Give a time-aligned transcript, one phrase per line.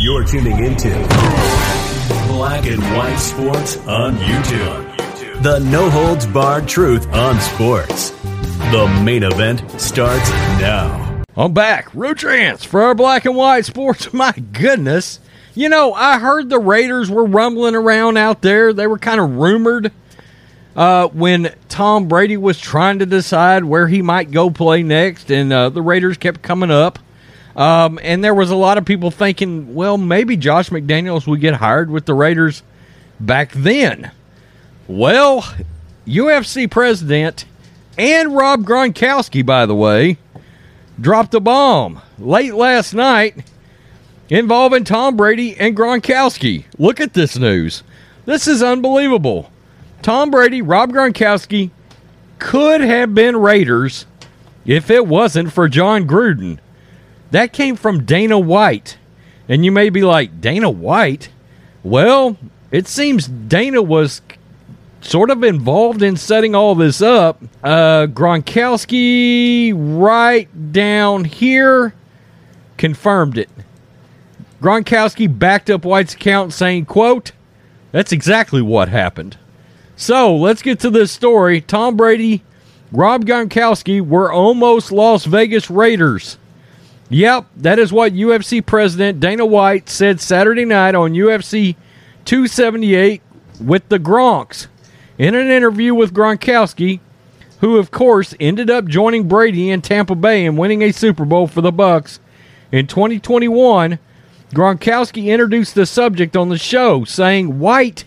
[0.00, 0.90] You're tuning into
[2.28, 5.42] Black and White Sports on YouTube.
[5.42, 8.10] The no holds barred truth on sports.
[8.70, 10.30] The main event starts
[10.60, 11.24] now.
[11.36, 11.92] I'm back.
[11.92, 14.12] Rotrance for our Black and White Sports.
[14.12, 15.18] My goodness.
[15.54, 18.72] You know, I heard the Raiders were rumbling around out there.
[18.72, 19.92] They were kind of rumored
[20.76, 25.52] uh, when Tom Brady was trying to decide where he might go play next, and
[25.52, 26.98] uh, the Raiders kept coming up.
[27.56, 31.54] Um, and there was a lot of people thinking, well, maybe Josh McDaniels would get
[31.54, 32.62] hired with the Raiders
[33.20, 34.10] back then.
[34.88, 35.42] Well,
[36.06, 37.44] UFC president
[37.96, 40.18] and Rob Gronkowski, by the way,
[41.00, 43.44] dropped a bomb late last night
[44.28, 46.64] involving Tom Brady and Gronkowski.
[46.78, 47.82] Look at this news.
[48.24, 49.50] This is unbelievable.
[50.02, 51.70] Tom Brady, Rob Gronkowski
[52.38, 54.06] could have been Raiders
[54.66, 56.58] if it wasn't for Jon Gruden.
[57.30, 58.98] That came from Dana White.
[59.48, 61.30] And you may be like, Dana White?
[61.82, 62.36] Well,
[62.70, 64.22] it seems Dana was
[65.00, 67.42] sort of involved in setting all this up.
[67.62, 71.94] Uh, Gronkowski, right down here,
[72.76, 73.50] confirmed it.
[74.60, 77.32] Gronkowski backed up White's account saying, quote,
[77.92, 79.36] that's exactly what happened.
[79.94, 81.60] So let's get to this story.
[81.60, 82.42] Tom Brady,
[82.90, 86.38] Rob Gronkowski were almost Las Vegas Raiders.
[87.10, 91.76] Yep, that is what UFC President Dana White said Saturday night on UFC
[92.24, 93.20] 278
[93.60, 94.68] with the Gronks.
[95.18, 97.00] In an interview with Gronkowski,
[97.60, 101.46] who of course ended up joining Brady in Tampa Bay and winning a Super Bowl
[101.46, 102.18] for the Bucs
[102.72, 103.98] in 2021,
[104.52, 108.04] Gronkowski introduced the subject on the show, saying White,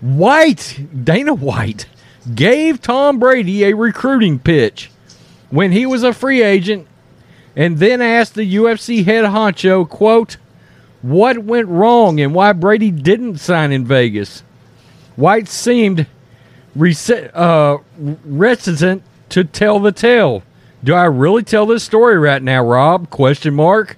[0.00, 1.86] White, Dana White,
[2.34, 4.90] gave Tom Brady a recruiting pitch
[5.50, 6.86] when he was a free agent
[7.56, 10.36] and then asked the UFC head honcho, quote,
[11.02, 14.42] what went wrong and why Brady didn't sign in Vegas.
[15.16, 16.06] White seemed
[16.76, 17.76] uh,
[18.24, 20.42] reticent to tell the tale.
[20.82, 23.10] Do I really tell this story right now, Rob?
[23.10, 23.96] Question mark.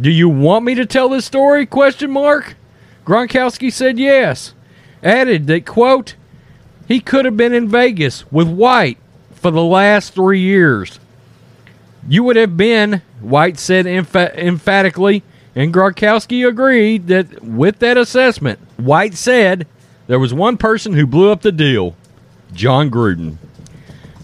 [0.00, 1.66] Do you want me to tell this story?
[1.66, 2.56] Question mark.
[3.04, 4.54] Gronkowski said yes.
[5.02, 6.14] Added that quote,
[6.86, 8.98] he could have been in Vegas with White
[9.32, 11.00] for the last three years.
[12.06, 15.22] You would have been, White said emph- emphatically,
[15.54, 19.66] and Gronkowski agreed that with that assessment, White said
[20.06, 21.96] there was one person who blew up the deal
[22.52, 23.36] Jon Gruden.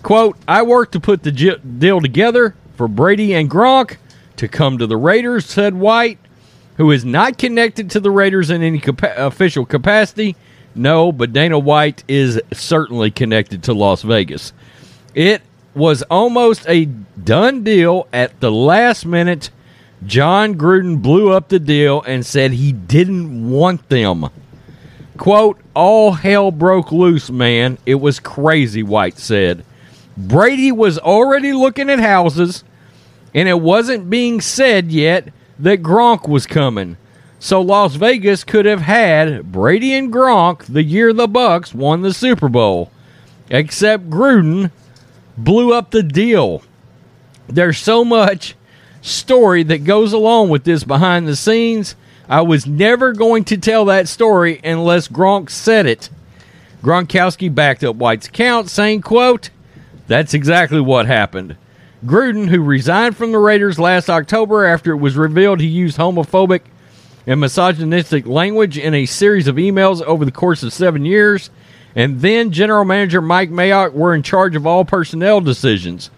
[0.02, 3.96] Quote, I worked to put the j- deal together for Brady and Gronk
[4.36, 6.18] to come to the Raiders, said White,
[6.76, 8.82] who is not connected to the Raiders in any
[9.16, 10.36] official capacity.
[10.74, 14.52] No, but Dana White is certainly connected to Las Vegas.
[15.14, 15.40] It
[15.74, 19.50] was almost a done deal at the last minute.
[20.06, 24.28] Jon Gruden blew up the deal and said he didn't want them.
[25.16, 27.78] Quote, all hell broke loose, man.
[27.86, 29.64] It was crazy, White said.
[30.16, 32.64] Brady was already looking at houses,
[33.32, 36.96] and it wasn't being said yet that Gronk was coming.
[37.38, 42.14] So Las Vegas could have had Brady and Gronk the year the Bucs won the
[42.14, 42.90] Super Bowl.
[43.50, 44.70] Except Gruden
[45.36, 46.62] blew up the deal.
[47.48, 48.54] There's so much
[49.02, 51.94] story that goes along with this behind the scenes.
[52.28, 56.08] I was never going to tell that story unless Gronk said it.
[56.82, 59.50] Gronkowski backed up White's account, saying, quote,
[60.06, 61.56] That's exactly what happened.
[62.04, 66.60] Gruden, who resigned from the Raiders last October after it was revealed he used homophobic
[67.26, 71.48] and misogynistic language in a series of emails over the course of seven years,
[71.94, 76.10] and then general manager Mike Mayock were in charge of all personnel decisions.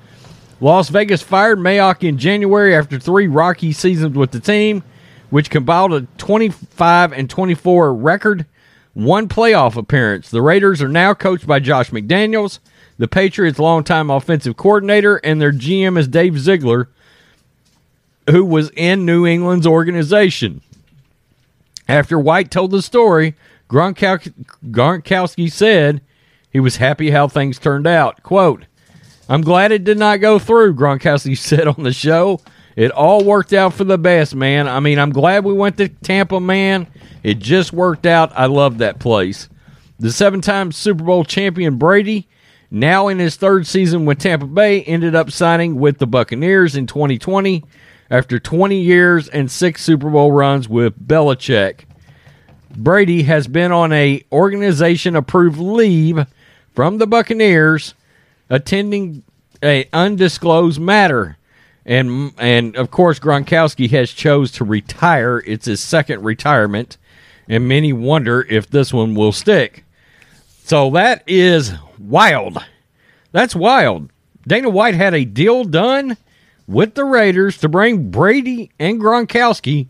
[0.61, 4.83] Las Vegas fired Mayock in January after three rocky seasons with the team,
[5.29, 8.47] which compiled a 25 and 24 record,
[8.95, 10.31] one playoff appearance.
[10.31, 12.59] The Raiders are now coached by Josh McDaniels,
[12.97, 16.89] the Patriots' longtime offensive coordinator, and their GM is Dave Ziegler,
[18.31, 20.63] who was in New England's organization.
[21.87, 23.35] After White told the story,
[23.69, 26.01] Gronkowski said
[26.51, 28.23] he was happy how things turned out.
[28.23, 28.67] Quote,
[29.29, 32.41] I'm glad it did not go through, Gronkowski said on the show.
[32.77, 34.69] It all worked out for the best, man.
[34.69, 36.87] I mean, I'm glad we went to Tampa, man.
[37.23, 38.33] It just worked out.
[38.37, 39.49] I love that place.
[39.99, 42.29] The seven time Super Bowl champion Brady,
[42.71, 46.87] now in his third season with Tampa Bay, ended up signing with the Buccaneers in
[46.87, 47.65] 2020
[48.11, 51.85] after 20 years and six Super Bowl runs with Belichick.
[52.77, 56.27] Brady has been on a organization approved leave
[56.75, 57.95] from the Buccaneers
[58.51, 59.23] attending
[59.63, 61.39] a undisclosed matter.
[61.85, 65.43] And and of course Gronkowski has chose to retire.
[65.47, 66.99] It's his second retirement,
[67.49, 69.85] and many wonder if this one will stick.
[70.65, 72.59] So that is wild.
[73.31, 74.11] That's wild.
[74.47, 76.17] Dana White had a deal done
[76.67, 79.87] with the Raiders to bring Brady and Gronkowski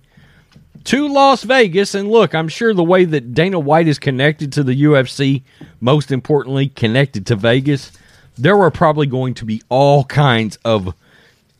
[0.86, 1.94] to Las Vegas.
[1.94, 5.42] And look, I'm sure the way that Dana White is connected to the UFC,
[5.80, 7.92] most importantly, connected to Vegas,
[8.38, 10.94] there were probably going to be all kinds of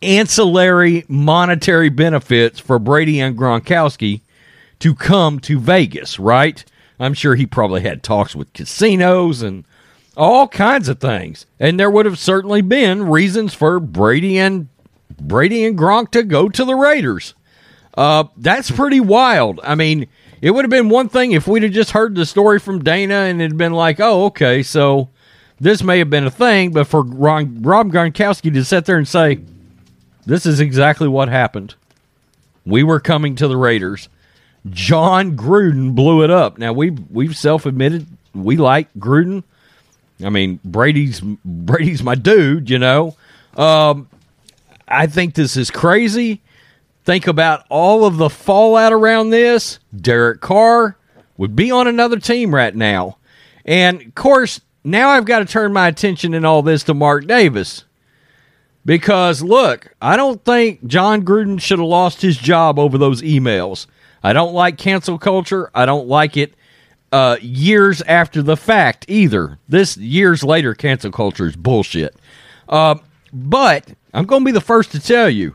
[0.03, 4.21] ancillary monetary benefits for Brady and Gronkowski
[4.79, 6.65] to come to Vegas, right?
[7.01, 9.65] I'm sure he probably had talks with casinos and
[10.17, 11.47] all kinds of things.
[11.59, 14.69] And there would have certainly been reasons for Brady and
[15.21, 17.35] Brady and Gronk to go to the Raiders.
[17.97, 19.61] Uh, that's pretty wild.
[19.63, 20.07] I mean,
[20.43, 23.15] it would have been one thing if we'd have just heard the story from Dana
[23.15, 25.09] and it'd been like, oh, okay, so
[25.59, 29.09] this may have been a thing, but for Ron, Rob Gronkowski to sit there and
[29.09, 29.41] say,
[30.27, 31.75] this is exactly what happened.
[32.67, 34.09] We were coming to the Raiders.
[34.71, 36.59] Jon Gruden blew it up.
[36.59, 39.45] Now we've we've self admitted we like Gruden.
[40.23, 42.69] I mean Brady's Brady's my dude.
[42.69, 43.17] You know,
[43.57, 44.09] um,
[44.89, 46.43] I think this is crazy.
[47.07, 49.79] Think about all of the fallout around this.
[49.97, 50.99] Derek Carr
[51.37, 53.19] would be on another team right now,
[53.65, 57.29] and of course now I've got to turn my attention in all this to Mark
[57.29, 57.85] Davis.
[58.85, 63.87] Because look, I don't think Jon Gruden should have lost his job over those emails.
[64.25, 65.71] I don't like cancel culture.
[65.77, 66.55] I don't like it
[67.13, 69.61] uh, years after the fact either.
[69.69, 72.17] This years later cancel culture is bullshit.
[72.69, 72.97] Uh,
[73.33, 75.55] but I'm going to be the first to tell you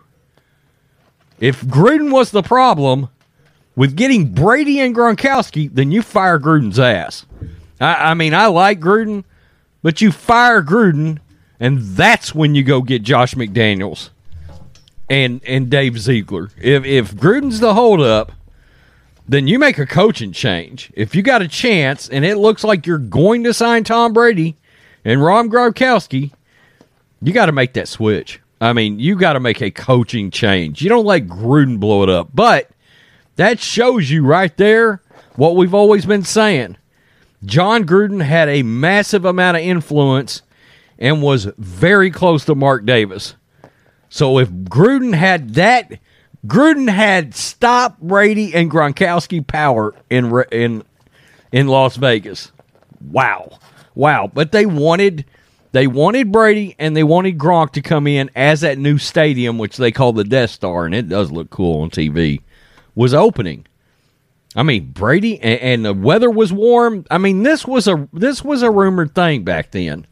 [1.42, 3.10] if Gruden was the problem
[3.76, 7.26] with getting Brady and Gronkowski, then you fire Gruden's ass.
[7.82, 9.24] I, I mean, I like Gruden,
[9.82, 11.18] but you fire Gruden,
[11.60, 14.12] and that's when you go get Josh McDaniels
[15.10, 16.52] and and Dave Ziegler.
[16.58, 18.32] If if Gruden's the holdup,
[19.28, 20.92] then you make a coaching change.
[20.94, 24.58] If you got a chance and it looks like you're going to sign Tom Brady
[25.04, 26.32] and Ron Gronkowski,
[27.22, 28.41] you got to make that switch.
[28.62, 30.82] I mean, you got to make a coaching change.
[30.82, 32.30] You don't let Gruden blow it up.
[32.34, 32.70] But
[33.36, 35.02] that shows you right there
[35.36, 36.78] what we've always been saying.
[37.44, 40.44] Jon Gruden had a massive amount of influence
[41.00, 43.34] and was very close to Mark Davis.
[44.10, 46.00] So if Gruden had that
[46.46, 50.84] Gruden had stop Brady and Gronkowski power in in
[51.52, 52.52] in Las Vegas.
[53.00, 53.60] Wow,
[53.96, 54.30] wow!
[54.32, 55.26] But they wanted
[55.72, 59.78] they wanted Brady and they wanted Gronk to come in as that new stadium, which
[59.78, 62.42] they call the Death Star, and it does look cool on TV.
[62.94, 63.66] Was opening.
[64.56, 67.06] I mean, Brady and, and the weather was warm.
[67.10, 70.06] I mean, this was a this was a rumored thing back then,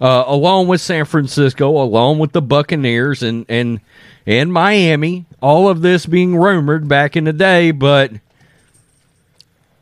[0.00, 3.80] uh, along with San Francisco, along with the Buccaneers and and
[4.26, 5.26] and Miami.
[5.42, 8.12] All of this being rumored back in the day, but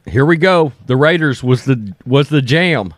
[0.06, 0.72] here we go.
[0.86, 2.94] The Raiders was the was the jam.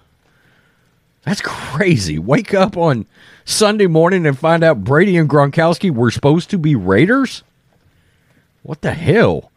[1.24, 2.18] That's crazy.
[2.18, 3.06] Wake up on
[3.44, 7.42] Sunday morning and find out Brady and Gronkowski were supposed to be Raiders?
[8.62, 9.50] What the hell?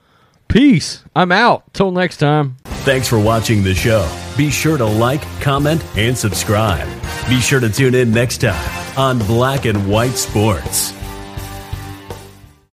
[0.48, 1.03] Peace.
[1.15, 1.74] I'm out.
[1.74, 2.57] Till next time.
[2.86, 4.07] Thanks for watching the show.
[4.38, 6.88] Be sure to like, comment, and subscribe.
[7.27, 10.93] Be sure to tune in next time on Black and White Sports.